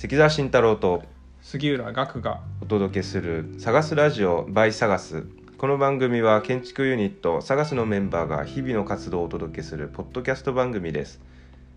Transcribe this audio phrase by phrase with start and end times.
[0.00, 1.02] 関澤慎太郎と
[1.42, 5.24] 杉浦岳がお届けする「探すラジオ by 探す」
[5.58, 11.20] この番組は建築ユニット探すのメンバーが日々の活動をお届けするポッドキャスト番組です。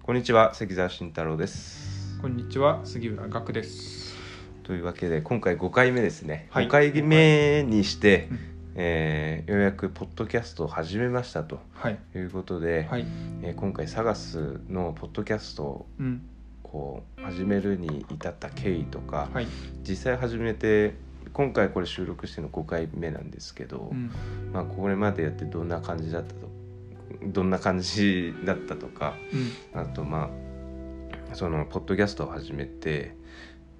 [0.03, 2.19] こんにちは関澤慎太郎です。
[2.21, 4.15] こんにちは杉浦岳です。
[4.61, 6.67] というわけで今回5回目ですね、はい。
[6.67, 8.39] 5回目にして、うん。
[8.75, 11.97] えーようやくポッドキャストを始めましたとはい。
[12.15, 13.05] いうことで、はい。
[13.41, 16.21] えー今回探すのポッドキャストをうん
[16.71, 19.47] こう始めるに至った経緯とか、はい。
[19.83, 20.95] 実際始めて
[21.33, 24.11] 今回これ収録してるの5回目なんですけど、うん。
[24.53, 26.49] まあ、これまでやってどんな感じだったと
[27.25, 29.15] どんな感じだったとか
[29.73, 29.79] うん。
[29.79, 30.29] あとま
[31.31, 33.15] あそのポッドキャストを始めて、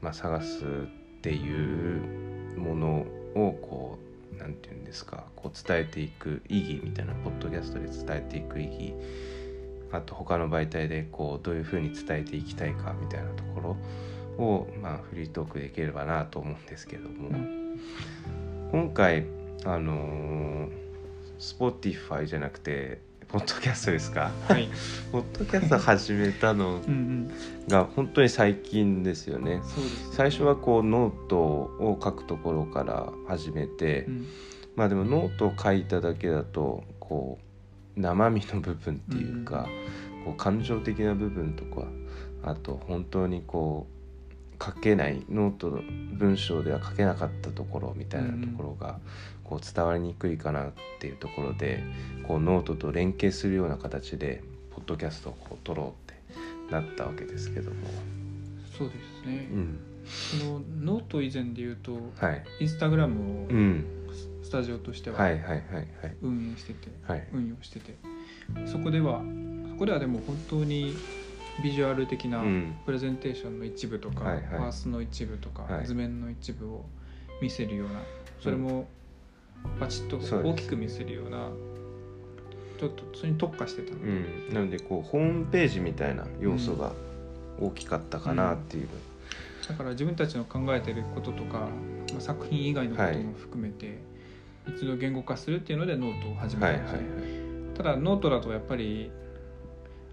[0.01, 3.05] まあ、探すっていうもの
[3.35, 3.99] をこ
[4.33, 8.93] うなんていうんですかこう伝えていく意義みたいなポッドキャストで伝えていく意義
[9.91, 13.77] あと他の媒体でこうどういうふうに伝えていきたいかみたいなとこ
[14.37, 17.79] ろを、まあ、フリートークできればなと思うんですけども、うん。
[18.71, 19.25] 今回
[19.65, 20.71] あのー、
[21.39, 24.31] Spotify じゃなくてポッドキャストですか？
[24.47, 24.67] はい。
[25.11, 26.81] ポッドキャスト始めたの
[27.69, 29.61] が本当に最近ですよね。
[29.63, 34.25] そうです最初はこうノートを書くところから始めて、うん。
[34.75, 37.45] まあでもノートを書いただけだとこう
[37.95, 39.67] 生身の部分っていうか、
[40.25, 41.87] こう感情的な部分とか
[42.43, 45.81] あと本当にこう書けないノートの
[46.13, 48.99] 文章では書けなかったところみたいなところが
[49.43, 51.83] こう伝わりにくいかなっていうところで
[52.27, 57.77] こうノートと連携するような形でポッドキャストをこう撮ろうってなったわけですけども。
[58.77, 59.49] そうですね。
[59.51, 63.85] うん、そのノート以前で言うとはい、インスタグラムをうん、
[64.51, 65.17] スタジオとしては
[66.21, 67.25] 運営しててはい。
[67.31, 67.95] 運用してて。
[68.65, 69.21] そこでは
[69.71, 70.93] そこではでも本当に
[71.63, 72.75] ビジュアル的なうん。
[72.85, 74.43] プレゼンテーションの一部とか、はいはい。
[74.49, 75.85] パースの一部とか、はい。
[75.85, 76.85] 図面の一部を
[77.41, 78.01] 見せるような
[78.41, 78.89] それも
[79.79, 81.47] パチッと大きく見せるような
[82.77, 86.91] ちょっとそれに特化してたので、うん、なのでこうホームページみたいな要素が
[87.57, 88.89] 大きかったかなっていう、
[89.69, 91.69] だから自分たちの考えてることとか、
[92.11, 94.10] まあ、作品以外のことも含めて、
[94.67, 99.11] 一度言語化するっていうのでノートを始めたんです、ただノートだとやっぱり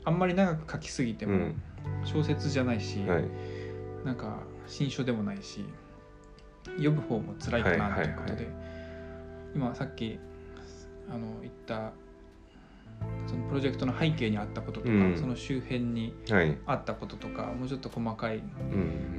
[0.05, 1.53] あんまり長く書きすぎても
[2.05, 3.25] 小説じゃないし、はい
[4.05, 5.65] なんか新書でもないし
[6.77, 8.47] 読む方も辛いかなということで、
[9.55, 10.19] 今さっき
[11.11, 11.93] あの言った
[13.27, 16.15] そのプロジェクトの背景にあったこととか、うんその周辺に
[16.67, 18.43] あったこととかもうちょっと細かい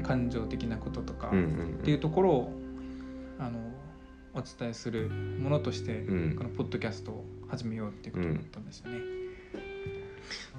[0.04, 1.32] 感情的なこととか、っ
[1.84, 2.52] ていうところを
[3.40, 3.60] あの
[4.40, 6.36] お伝えするものとして、うん。
[6.36, 9.00] このポッドキャストを始めようっていうことになったんですよね。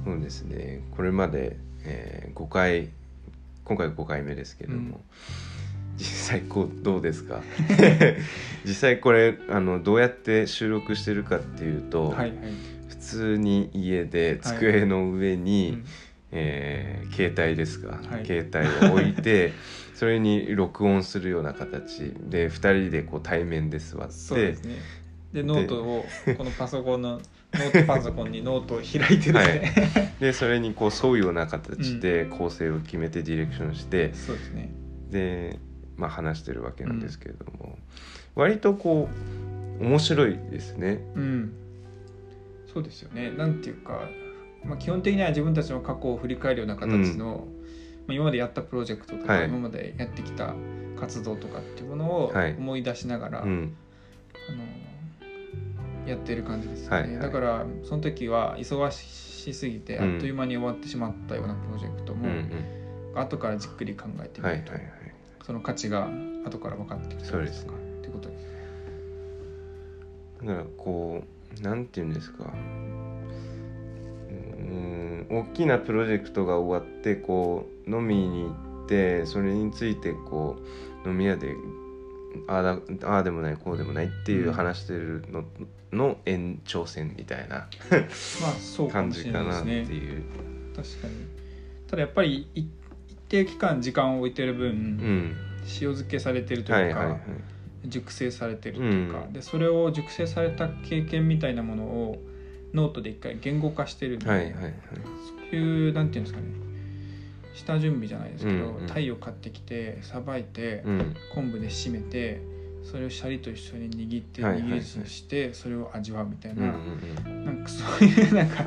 [0.05, 0.81] そうですね。
[0.97, 2.89] これまで、えー、5回
[3.65, 5.01] 今回5回目ですけれども、うん。
[5.97, 7.43] 実際こうどうですか？
[8.65, 12.33] 実際これあのどうやって収録してるかっていうと、はいはい。
[12.89, 15.85] 普通に家で机の上に、うん
[16.33, 19.53] えー携帯ですか、はい携帯を置いて
[19.95, 24.77] それに録音するような形で2人でこう対面で座ってそうですね。
[25.33, 26.05] でノートを
[26.37, 30.15] このパソコンのノートパソコンにノートを開いてですね。
[30.19, 34.73] でそれにこう沿うような形で構成を決めてディレクションして、そうですね。
[35.11, 35.59] で、
[35.97, 37.79] まあ、話してるわけなんですけれども、
[38.35, 39.09] 割とこ
[39.81, 41.01] う面白いですね。
[41.15, 41.53] うん。
[42.73, 43.31] そうですよね。
[43.31, 44.09] なんていうか、
[44.65, 47.47] まあ基本的には自分たちの過去を振り返るような形の、
[48.07, 49.49] まあ今までやったプロジェクトとか、はい。
[49.49, 50.55] 今までやってきた
[50.99, 52.57] 活動とかっていうものをはい。
[52.57, 53.77] 思い出しながら、うん。
[54.49, 56.97] あのやってる感じですよね。
[56.97, 57.23] はいはい。
[57.23, 60.15] だからその時は忙しすぎてうん。
[60.15, 62.35] あっという間に終わってしまったようなプロジェクトも、うん
[63.15, 63.19] うん。
[63.19, 64.91] 後からじっくり考えてみると、はいはいはい。
[65.45, 66.09] その価値が
[66.45, 68.51] 後から分かってきたそうですねってことですね。
[70.43, 71.23] だからこ
[71.59, 72.53] うなんていうんですか
[75.31, 80.57] 大きなプロジェクトが終わってこう飲みに行ってそれについてこ
[81.05, 81.55] う飲み屋で
[82.49, 85.45] ああだああでもないこうでもないっていう話してるの
[85.93, 87.69] の延長線みたいな
[88.41, 90.23] まあそうか感じかなってないう。
[90.77, 91.15] 確かに。
[91.89, 92.61] ただやっぱりい
[93.09, 97.21] 一定期間時間を置いてる分、うん塩漬けされてるとか、はいいうはいはい。
[97.87, 102.19] 熟成されてるというか、うんでそれを熟成された経験みたいなものを
[102.75, 104.75] ノートで一回言語化してるんで、はいはいはい。
[105.51, 106.47] そういうなんていうんですかね
[107.55, 112.41] 下準備じゃないですけど、うんうん鯛を買ってきてさばいて、うん昆布で締めて
[112.83, 116.63] それをシャリと一緒に握ってはいはいはい握り寿司してそれを味わうみたいうんう
[117.25, 118.65] な、んなんかそういうなんか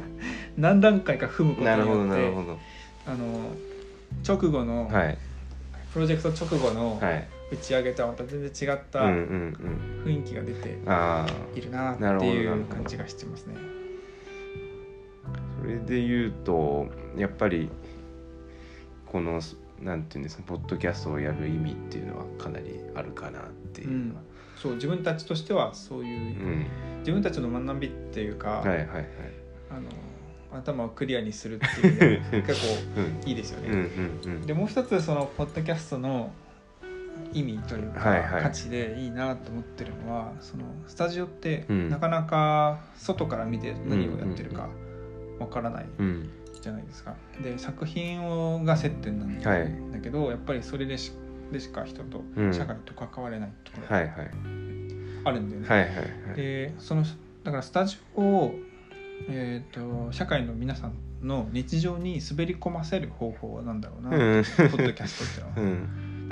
[0.58, 1.56] 何段階か踏むうん。
[1.58, 1.90] ことに
[2.26, 3.10] よって。
[3.10, 3.52] あの
[4.26, 5.18] 直後のはい。
[5.94, 13.56] プロジェクト直後のはい打ち上げとはまた全然違ったうんうん雰囲気が出ているなっていう感じがしてますね。
[15.64, 17.70] それで言うとやっぱり
[19.06, 19.40] この
[19.82, 24.08] なんていうんですかポッドキャストをやる意味っていうのはかなりあるかなっていう。
[24.10, 24.22] のは、
[24.58, 26.68] そう自分たちとしてはそういううん。
[27.00, 29.08] 自分たちの学びっていうか、はいはいはい。
[29.72, 33.30] あの頭をクリアにするっていう意味で結構 うん。
[33.30, 33.70] いいですよね。
[33.70, 33.76] うん
[34.26, 34.46] うんうん。
[34.46, 36.34] でもう一つそのポッドキャストの
[37.32, 38.44] 意味というか、はいはい。
[38.44, 41.90] 価値でいいなと思ってるのはそのスタジオってうん。
[41.90, 44.68] なかなか外から見て何をやってるか
[45.44, 46.30] わからないうん。
[46.62, 47.16] じゃないですか。
[47.42, 49.70] で作品をが接点なんだ,、はい。
[50.02, 51.12] けどやっぱりそれでし
[51.52, 52.54] でしか人とうん。
[52.54, 54.32] 社会と関われないところがはいはい。
[55.26, 55.68] あるんだよね。
[55.68, 56.02] はいはいは
[56.34, 56.36] い。
[56.36, 57.04] でその
[57.44, 58.56] だからスタジオを、
[59.30, 64.44] えー、と社会の皆さんの日常に滑り込ませる方法なんだろうな、うん。
[64.44, 65.74] ポッドキャストっていうのは。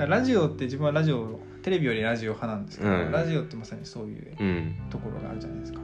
[0.00, 0.10] うん。
[0.10, 3.10] ラジオって自分はラジオテレビよりラジオ派なんですけど、うん。
[3.12, 4.74] ラジオってまさにそういううん。
[4.90, 5.80] ところがあるじゃないですか。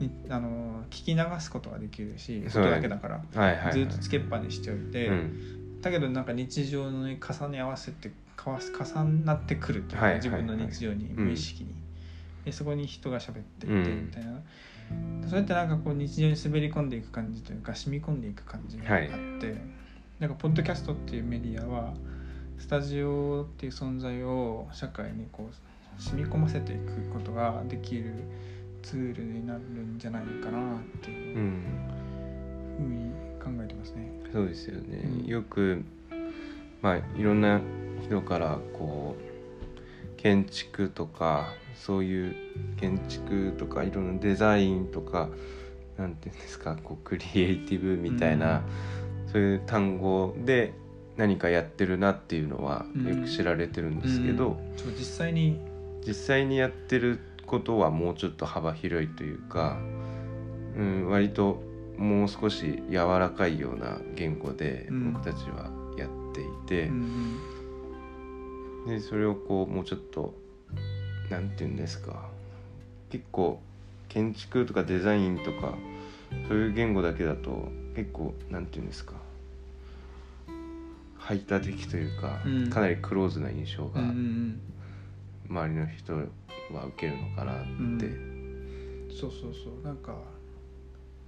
[0.00, 3.72] にあの聞き流すことができるしそう音だけだから、はいはいはい。
[3.72, 5.80] ずっとつけっぱにしておいて、うん。
[5.80, 10.42] だけどなんか日常に重ね合わせてかわ重なってくるというか、はいはいはい。
[10.42, 11.24] 自分の日常にうん。
[11.26, 11.70] 無意識に、
[12.44, 14.32] でそこに人が喋っていてうんみたいな、
[15.28, 19.00] そうやってなんかこう日常に滑り込んでいく感じというか染み込んでいく感じがあっ
[19.40, 19.56] て、
[20.18, 21.94] なんかポッドキャストっていうメディアは
[22.58, 28.12] スタジオっていう存在を社会にこう染み込ませていくことができる
[28.82, 31.62] ツールになるんじゃないかなっていううん
[32.78, 34.12] ふうに考えてますね。
[34.32, 35.26] そうですよね、うん。
[35.26, 35.84] よく
[36.80, 37.60] まあいろんな
[38.02, 42.34] 人からこう建築とかそういう
[42.78, 45.28] 建築とかいろんなデザインとか
[45.96, 48.62] なんていうんですかこうクリエイティブみたいな、
[49.30, 50.72] そういう単語で
[51.16, 55.60] 何かやってるなっていうのはうんよく知られてるんですけど、そう実際に
[56.06, 59.78] 実際にやってることはもうちょっと幅広いというか、
[60.76, 61.62] うん、割と
[61.98, 65.12] もう少し柔らかいような言語でうん。
[65.12, 67.38] 僕たちはやっていて、うん
[68.86, 70.34] でそれをこうもうちょっと
[71.30, 72.28] なんて言うんですか
[73.10, 73.60] 結構
[74.08, 75.74] 建築とかデザインとか
[76.48, 79.14] そういう言語だけだと結構なんて言うんですか
[81.16, 82.70] 排他的というか、うん。
[82.70, 84.58] かなりクローズな印象がん
[85.48, 89.08] 周りの人は受けるのかなって、うん。
[89.10, 89.84] そうそうそう。
[89.84, 90.16] なんか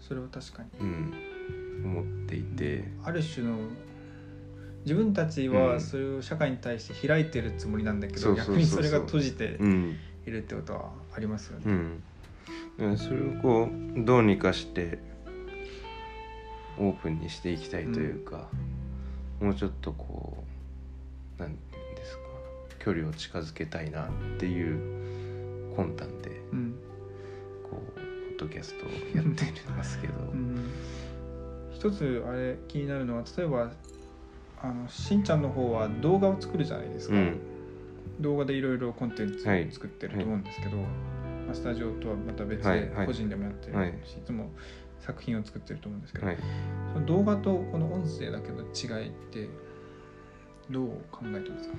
[0.01, 0.71] それは確かに。
[0.81, 1.15] うん。
[1.85, 3.59] 思っていて、ある種の
[4.85, 5.65] 自分たちうん。
[5.65, 9.97] はそれを社会に対して開いてるつもりなんだけど、逆にそれが閉じてうん。
[10.27, 11.65] いるってことはありますよね。
[12.79, 14.99] うん、それをこうどうにかして
[16.79, 18.49] オープンにしていきたいというか、
[19.41, 20.45] もうちょっとこ
[21.39, 21.57] うなん
[22.85, 24.09] 距離を近づけたいなっ
[24.39, 26.75] ていう魂胆でうん。
[27.63, 30.71] こうポッドキャストをやっていますけど、 うん。
[31.73, 33.73] 一つあれ気になるのは例えば
[34.61, 37.39] あのしんちゃんの方は動画を作るじゃないですか、うん。
[38.21, 40.85] 動画でいろいろコンテンツ作ってると思うんですけど、ま
[41.53, 42.81] あ、スタジオとはまた別はい。
[42.81, 42.89] はい。
[42.89, 43.89] で個人でもやってるし、はい。
[43.89, 43.93] い、
[44.27, 44.51] つも
[45.01, 46.37] 作品を作ってると思うんですけど、はい、
[46.93, 49.49] その動画とこの音声だけの違いって
[50.71, 51.75] どう考えてますか？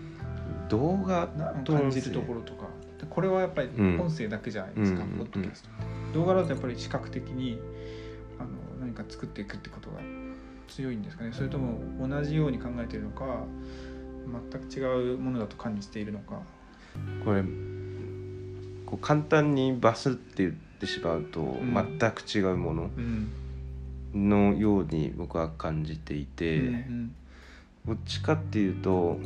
[0.69, 2.67] 動画なと感じるところとか。
[2.99, 3.99] でこれはやっぱりうん。
[3.99, 5.69] 音声だけじゃないですか、うんポッドキャスト。
[5.69, 7.59] って動画だとやっぱり視覚的に
[8.39, 8.49] あの
[8.79, 9.97] 何か作っていくってことが
[10.67, 11.31] 強いんですかね。
[11.33, 13.25] それとも同じように考えているのか
[14.51, 16.41] 全く違うものだと感じているのか。
[17.23, 17.43] これ
[18.85, 21.73] こう簡単にバスって言ってしまうとん。
[21.99, 23.29] 全く違うものうん。
[24.29, 26.59] のように僕は感じていて。
[26.59, 27.15] うん
[27.85, 29.19] どっちかっていうと、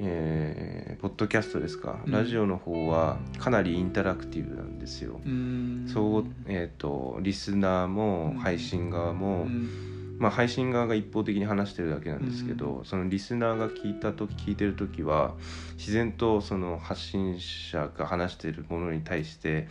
[0.00, 2.12] えーポッドキャストですか、うん。
[2.12, 5.20] ラジオの方はかなりインタラクティブなんですよ。
[5.24, 5.88] うん。
[5.92, 8.38] そうえー、とリスナーもうん。
[8.38, 10.16] 配信側も、うん。
[10.18, 15.34] まあ、配信側が一方的に話してるだけなんですけど、うそのリスナーが聞いた時聞いてる時は
[15.76, 19.68] 自然とその発信者が話してるものに対して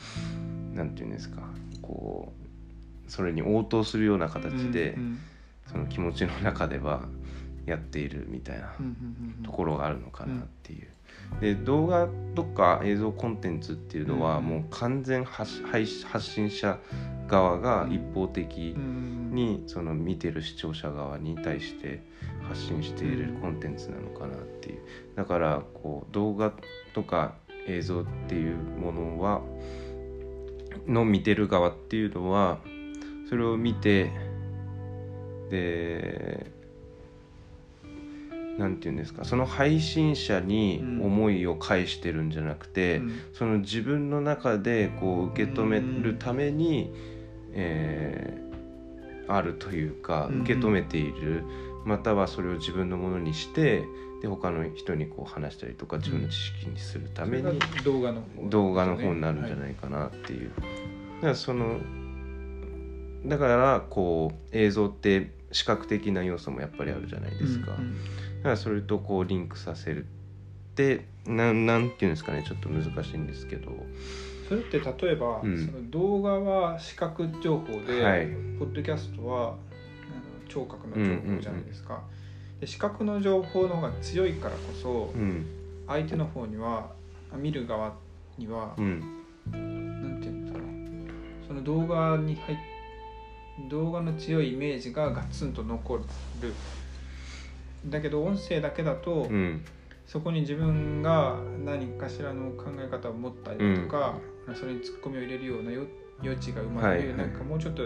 [0.73, 1.41] なんていうんですか
[1.81, 2.31] こ
[3.07, 5.19] うそれに応答するような形で、うん。
[5.69, 7.01] その気持ちの中では
[7.67, 8.73] やっているみたいな
[9.43, 10.87] ところがあるのかなっていう。
[11.41, 15.61] で動画とか映像コンテンツっていうのはうんもう完全発
[16.21, 16.79] 信者
[17.27, 22.01] 側が一方的うんにその見てる視聴者側に対して
[22.47, 24.81] 発信しているコンテンツなのかなっていう。
[25.15, 26.53] だからこう動画
[26.93, 27.35] とか
[27.67, 29.41] 映像っていうものは
[30.87, 32.59] の見てる側っていうのは
[33.27, 34.11] それを見て
[35.49, 36.56] で
[38.57, 46.91] なんていうんですかその配信者に思いを返してるんじゃなくて、うん、その自分の中でこう受け止めるために、
[47.49, 51.43] うん、えー、あるというか受け止めている、
[51.83, 53.83] うん、またはそれを自分のものにして
[54.23, 60.49] で他の人にこう話したりとか自分の知識にするために動画の方、動画の方になるんじゃないかなっていう。
[60.49, 60.71] はい、
[61.17, 61.79] だからその
[63.23, 67.73] だからこう映像って視覚的な要素もやっぱりあるじゃないですか。
[67.73, 67.97] うんうん
[68.37, 70.07] だからそれとこうリンクさせるっ
[70.75, 73.71] てなんなんていうんですかねちょっと難しいんですけど。
[74.47, 78.27] それって例えば、うん、その動画は視覚情報で、はい、
[78.57, 79.55] ポッドキャストは
[80.47, 82.01] 聴覚の情報じゃないですか、
[82.61, 85.45] で視覚の情報の方が強いからこそ、うん、
[85.85, 86.91] 相手の方には
[87.35, 87.93] 見る側
[88.37, 88.99] には、うん、
[89.51, 90.65] なんていうんですかね。
[91.45, 92.57] その動画に入っ
[93.69, 96.03] 動画の強いイメージがガツンと残る
[97.85, 99.63] だけど音声だけだと、うん、
[100.05, 104.17] そこに自分が何かしらの考え方を持ったりとか、
[104.47, 105.71] うん、それにツッコミを入れるような
[106.21, 107.83] 余地が生まれる、はい、なんかもうちょっと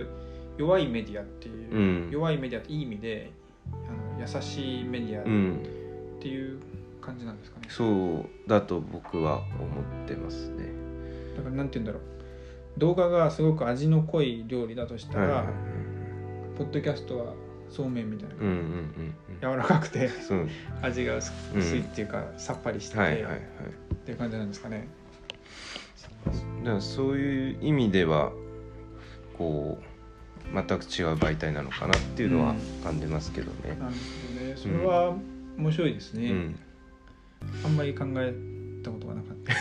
[0.57, 3.31] 弱いメディアっていう、うん、弱いメディアっていい意味で
[3.71, 6.59] あの優しいメディアっていう
[7.01, 7.85] 感じなんですかね、そ
[8.45, 10.65] うだと僕は思ってますね。
[11.35, 12.11] だからなんて言うんだろう。
[12.77, 17.33] 動画がすごく味の濃い料理だとしたら、はい、ポッドキャストは
[17.71, 20.09] そうめんみたいな、うんうんうん、柔らかくて
[20.81, 21.31] 味が薄
[21.75, 24.87] いっていうか、うん、さっぱりしてて、はいはいはい、っていう感じなんですかね。
[26.63, 28.31] だからそういう意味では
[29.37, 33.57] こう全く違う媒体なのかなっていうのは感じますけどね。
[33.71, 34.55] うん、なるほどね。
[34.57, 35.15] それは
[35.57, 36.31] 面白いですね。
[36.31, 36.59] うん、
[37.63, 38.33] あんまり考え
[38.83, 39.53] たことがなかった。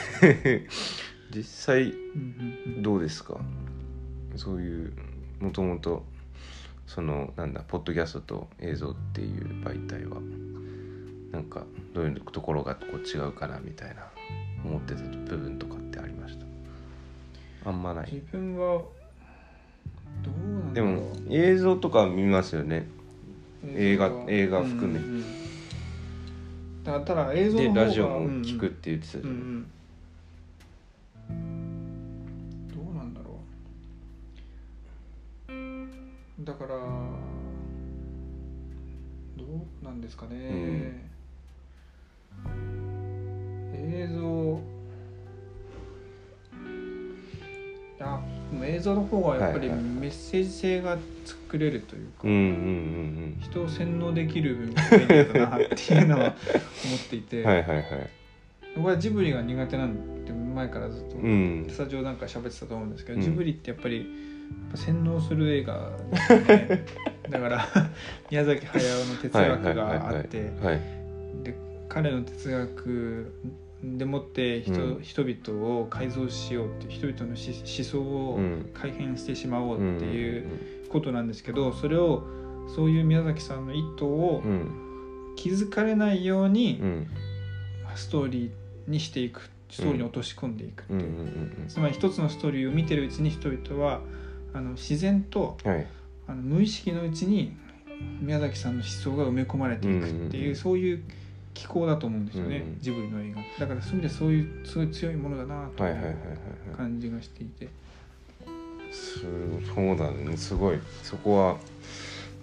[1.35, 1.95] 実際
[2.79, 3.38] どうですか、
[4.35, 4.93] そういう
[5.38, 6.05] もともと
[6.92, 10.16] そのなんだポッドキャストと映像っていう媒体は
[11.30, 14.09] なんかどういうところがこう違うかなみたいな
[14.64, 16.37] 思ってた部分とかってありまし
[17.62, 17.70] た？
[17.70, 18.12] あんまない。
[18.12, 18.88] 自分はど
[20.25, 22.88] うなんでも映像とか見ますよね。
[23.73, 25.25] 映画映画含め、うんうん、
[26.82, 29.70] だただ映像でラジオも聞くって言ってたじゃん、うんうん
[36.42, 36.76] だからど
[39.82, 41.11] うなんですかね、
[42.47, 44.59] うん、映像
[47.99, 48.23] いや
[48.62, 52.23] 映像の方がやっぱりメッセージ性が作れるというか、
[53.44, 56.32] 人を洗脳できるメディアだなっていうのは思
[56.97, 57.44] っていて。
[57.49, 57.87] はいはい、はい、
[58.76, 59.94] 僕はジブリが苦手なん
[60.25, 61.16] て前からずっと、
[61.73, 64.30] スタジオなんか喋ってたと思うんですけど、うん、ジブリってやっぱり
[64.75, 65.90] 洗脳する映画。
[66.11, 66.87] ですね
[67.28, 67.66] だから
[68.30, 70.50] 宮崎駿の哲学があって。
[71.42, 71.57] で
[71.88, 73.33] 彼の哲学
[73.83, 78.38] でもって人うん、人々を改造しようって人々の思想を
[78.75, 80.45] 改変してしまおうっていう
[80.90, 82.23] ことなんですけどそれを
[82.75, 84.42] そういう宮崎さんの意図を
[85.35, 86.83] 気づかれないように
[87.95, 91.66] ストーリーにしていくストーリーに落とし込んでいくっていう。
[91.69, 94.00] つまり一つのストーリーを見てるうちに人々は
[94.52, 95.87] あの自然と、はい、
[96.26, 97.57] あの無意識のうちに
[98.21, 101.02] 宮崎さんの思想が埋め込まれていくっていう,、そういう
[101.54, 103.66] 機構だと思うんですよね、うんジブリの映画。
[103.66, 106.16] だからそういう意味でそういうすごい強いものだなという
[106.76, 107.69] 感じがしていて、
[108.90, 110.37] そうだね。
[110.37, 110.78] すごい。
[111.02, 111.57] そこは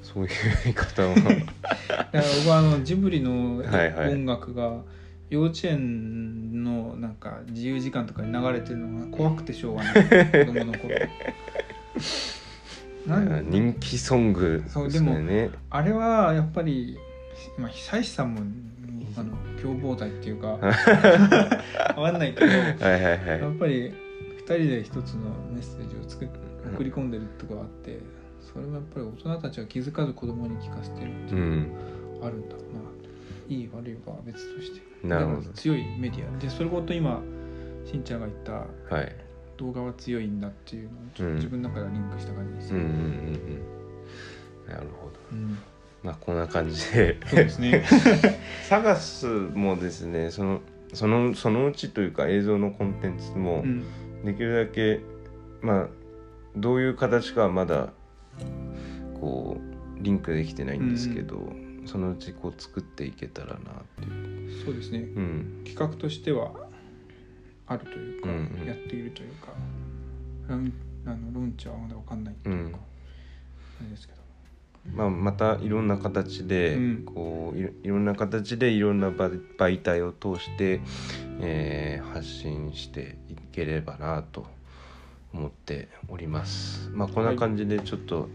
[0.04, 0.30] そういう
[0.64, 1.34] 言い方は だか
[2.14, 4.82] ら僕はあのジブリの音楽が
[5.30, 9.96] 幼稚園のなんか自由時間とかに流れてるのが怖くてしょうがない。
[10.46, 10.96] 子供の頃
[13.50, 15.50] 人気ソングですね。
[15.70, 16.98] あれはやっぱり、
[17.58, 18.42] まあ、久石さんも
[19.16, 20.48] あの共謀罪っていうか
[21.98, 23.94] わかんないけどはいはい、はい、やっぱり2
[24.44, 26.28] 人で一つのメッセージを作っ
[26.74, 28.00] 送り込んでるとこがあって
[28.54, 31.74] それもやっぱり大人たちは気づかず子供に聞かせてるっていう
[32.16, 32.56] のがあるんだ。
[32.56, 32.80] ろうな、
[33.50, 35.08] うん、いい悪いは別として。
[35.08, 35.50] なるほど。
[35.52, 36.40] 強いメディア。
[36.40, 37.22] でそれごと今
[37.86, 39.16] しんちゃんが言った、はい、
[39.58, 42.96] 動画は強いんだっていうのをちょっと自分の中ではリンクした感じです、うんうんうんう
[44.70, 45.58] ん、なるほど、うん、
[46.04, 47.86] まあこんな感じでそうですね
[48.68, 50.62] サガスもですねその
[50.94, 53.64] そのそのうちというか映像のコンテンツも
[54.24, 55.02] できるだけ、
[55.62, 55.88] まあ
[56.56, 57.90] どういう形かはまだ
[59.20, 63.60] こうリンクできてないんですけど、うん、そのうちこう作っていけたらなっ
[64.00, 66.52] ていうそうですね、うん、企画としては
[67.68, 69.54] あるというか、うんうん、やっているというか
[70.50, 72.80] あのロンチはまだ分かんないというか、うん、あ
[73.84, 74.18] れですけど。
[74.94, 77.04] まあ、またいろんな形で、うん。
[77.06, 80.82] こういろんな形でいろんな媒媒体を通して、
[81.42, 84.48] えー発信していければなと
[85.34, 86.90] 思っております。
[86.94, 88.30] まあ、こんな感じでちょっと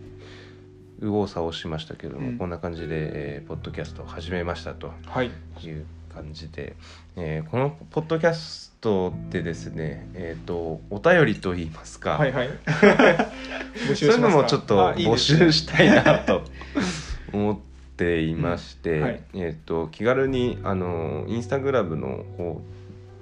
[1.00, 2.38] 右往左往しましたけども、うん。
[2.38, 5.30] こんな感じで、えーポッドキャストを始めましたとはい。
[5.62, 6.76] いう感じで、
[7.16, 12.50] えーこのポッドキャストでですね、えー、とお便りといいますか、はいはい。
[13.88, 16.42] 募そういうのもちょっと募集したいなと
[17.32, 17.58] 思っ
[17.96, 19.20] ていまして、うんはい。
[19.34, 22.60] えっ、と気軽にあのインスタグラムの方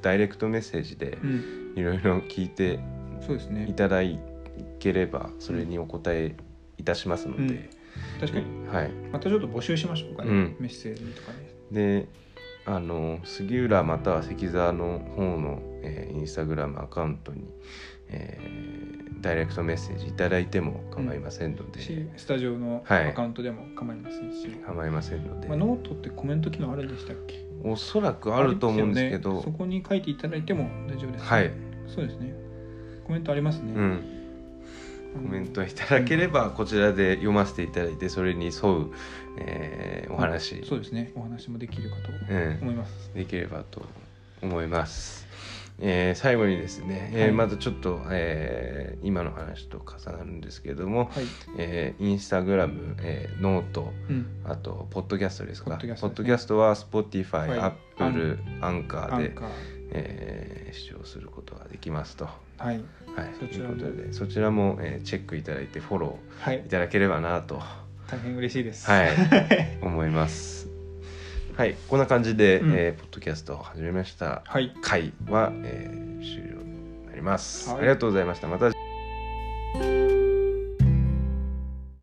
[0.02, 1.60] ダイレクトメッセージでうん。
[1.76, 2.80] いろいろ聞いて
[3.68, 4.00] いただ
[4.78, 6.34] ければそれにお答え
[6.78, 7.70] いたしますので、
[8.20, 8.68] 確かに。
[8.68, 8.90] はい。
[9.12, 10.56] またちょっと募集しましょうかね、うん。
[10.58, 11.50] メッセージとかね。
[11.70, 12.08] で
[12.66, 17.44] あの杉浦または関沢の方の、えーインスタグラムアカウントに、
[18.08, 23.10] えーダイレクトメッセージいただいても構いませんので、しスタジオのはい。
[23.10, 27.44] アカウントでも構いませんし、構いませんので、まあ、ノートってコメント機能あるんでしたっけ？
[27.62, 29.34] おそらくあると思うんですけど。
[29.34, 29.42] ね。
[29.44, 31.50] そこに書いていただいても大丈夫です、はい、
[31.86, 32.34] そうですね。
[33.04, 34.19] コメントありますね、うん、
[35.12, 38.90] コメントいただければこちらで読ませていただいてそれに沿う、
[39.38, 41.12] えーお話、そうですね。
[41.14, 42.02] お話もできるかと
[42.32, 43.82] うん、思います、できればと
[44.42, 45.26] 思います。
[45.82, 47.32] えー最後にですね、えーはい。
[47.32, 51.24] まずちょっと、えー今の話と重なるんですけれども、はい、
[51.56, 55.70] えーインスタグラム、えーノートうん、あとポッドキャストですか？
[55.70, 57.58] ポッドキャストは Spotify、はい。
[57.98, 59.34] Apple、アンカーで、
[59.92, 62.26] えー視聴することができますと。
[62.58, 62.80] はい。
[63.16, 63.74] はい、そちらも。
[63.76, 66.60] ということでそちらも、えーチェックいただいてフォロはい。
[66.62, 67.60] ーいただければなと、
[68.08, 68.86] 大変嬉しいです。
[68.88, 69.10] はい、
[69.82, 70.68] 思います。
[71.56, 72.72] はい、こんな感じで、うん。
[72.74, 74.42] えーポッドキャストを始めました。
[74.46, 74.72] はい。
[74.80, 77.78] 回は、えー終了になります、はい。
[77.78, 78.46] ありがとうございました。
[78.48, 78.70] また